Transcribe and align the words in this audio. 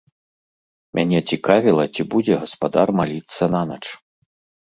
Мяне 0.99 1.19
цікавіла, 1.35 1.85
ці 1.93 2.05
будзе 2.13 2.33
гаспадар 2.45 2.87
маліцца 3.01 3.43
нанач. 3.57 3.81